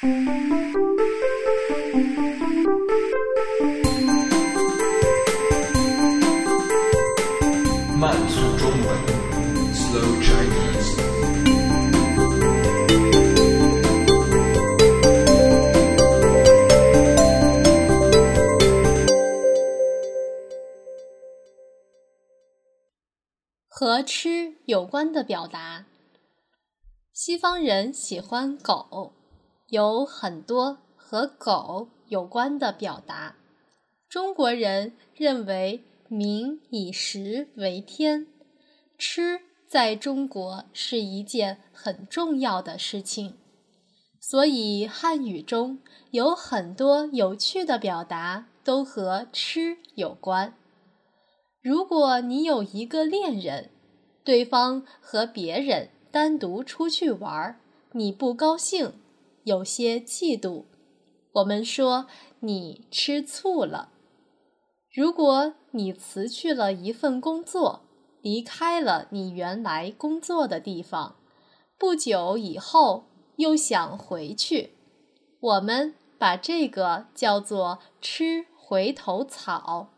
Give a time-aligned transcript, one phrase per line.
[0.00, 0.08] 慢
[8.28, 8.96] 速中文
[9.74, 10.94] ，Slow Chinese。
[23.66, 25.86] 和吃有关的表达。
[27.12, 29.17] 西方人喜欢狗，
[29.68, 33.36] 有很多和狗有关的表达。
[34.08, 38.26] 中国人认为民以食为天，
[38.96, 43.34] 吃在中国是一件很重要的事情，
[44.18, 45.80] 所以汉语中
[46.12, 50.54] 有很多有趣的表达都和吃有关。
[51.60, 53.70] 如果你有一个恋人，
[54.24, 57.60] 对方和别人单独出去玩，
[57.92, 58.94] 你不高兴，
[59.48, 60.66] 有些嫉妒，
[61.32, 62.06] 我们说
[62.40, 63.88] 你吃醋了。
[64.94, 67.80] 如果你辞去了一份工作，
[68.20, 71.16] 离开了你原来工作的地方，
[71.78, 74.74] 不久以后又想回去，
[75.40, 79.88] 我们把这个叫做吃回头草。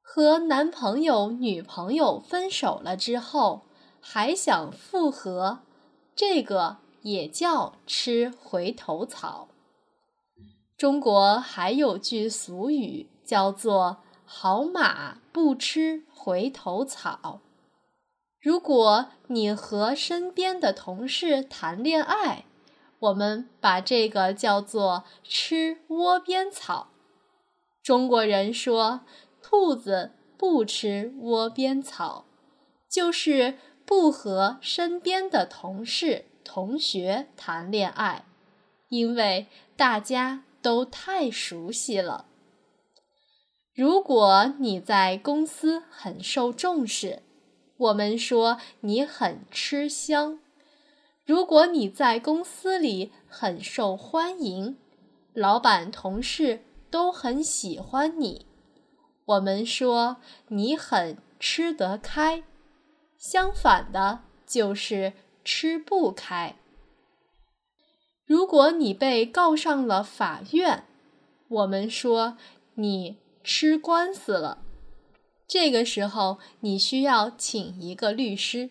[0.00, 3.66] 和男朋友、女朋友分手了之后，
[4.00, 5.58] 还想复合，
[6.14, 9.48] 这个也叫吃回头草。
[10.76, 17.40] 中国还有句俗语叫做“好马不吃回头草”。
[18.42, 22.44] 如果你和身边的同事谈恋爱，
[22.98, 26.88] 我们把这个叫做吃窝边草。
[27.82, 29.00] 中国人说。
[29.48, 32.24] 兔子不吃窝边草，
[32.90, 38.24] 就是不和身边的同事、同学谈恋爱，
[38.88, 42.26] 因为大家都太熟悉了。
[43.74, 47.24] 如果你在公司很受重视，
[47.76, 50.38] 我们说你很吃香；
[51.24, 54.78] 如果你在公司里很受欢迎，
[55.34, 58.46] 老板、同事都很喜欢你。
[59.24, 62.44] 我们说你很吃得开，
[63.18, 65.12] 相反的就是
[65.46, 66.56] 吃不开。
[68.26, 70.82] 如果你被告上了法院，
[71.46, 72.36] 我们说
[72.74, 74.58] 你吃官司了。
[75.46, 78.70] 这个时候你需要请一个律师。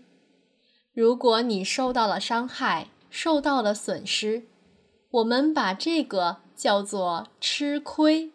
[0.94, 4.44] 如果你受到了伤害，受到了损失，
[5.12, 8.31] 我们把这个叫做吃亏。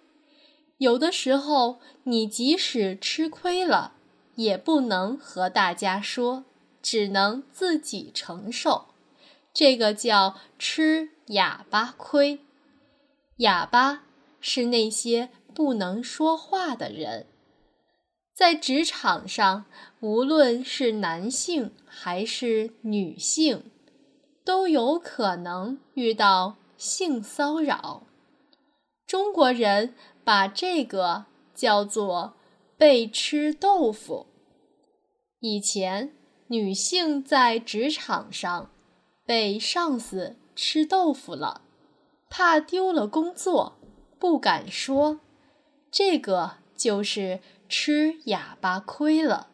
[0.79, 3.93] 有的时候，你即使吃亏了，
[4.37, 6.47] 也不能和大家说，
[6.83, 8.87] 只能自己承受。
[9.53, 12.41] 这个叫吃哑巴亏。
[13.37, 14.05] 哑巴
[14.41, 17.27] 是那些不能说话的人。
[18.35, 19.67] 在职场上，
[20.01, 23.71] 无论是男性还是女性，
[24.45, 28.07] 都有可能遇到性骚扰。
[29.07, 29.95] 中国人。
[30.23, 31.25] 把这个
[31.55, 32.35] 叫做
[32.79, 34.27] “被吃豆腐”。
[35.41, 36.15] 以前，
[36.51, 38.73] 女性在职场上
[39.25, 41.63] 被上司吃豆腐了，
[42.29, 43.79] 怕丢了工作，
[44.19, 45.21] 不敢说，
[45.93, 49.47] 这个就是吃哑巴亏了。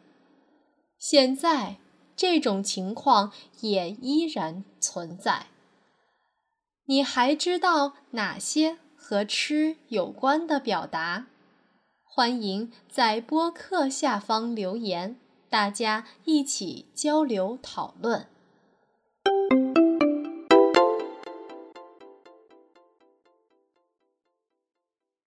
[0.99, 1.77] 现在，
[2.17, 3.31] 这种情况
[3.61, 5.49] 也依然存在。
[6.87, 8.79] 你还知道哪些？
[8.95, 11.27] 和吃有关的表达，
[12.03, 15.17] 欢迎在播客下方留言，
[15.49, 18.27] 大家一起交流讨论。